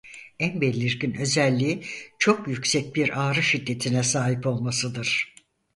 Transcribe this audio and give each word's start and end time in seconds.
En 0.39 0.61
belirgin 0.61 1.13
özelliği 1.15 1.81
çok 2.19 2.47
yüksek 2.47 2.95
bir 2.95 3.21
ağrı 3.21 3.43
şiddetine 3.43 4.03
sahip 4.03 4.47
olmasıdır. 4.47 5.35